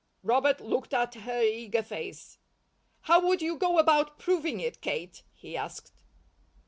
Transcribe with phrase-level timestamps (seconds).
[0.23, 2.39] Robert looked at her eager face.
[3.01, 5.91] "How would you go about proving it, Kate?" he asked.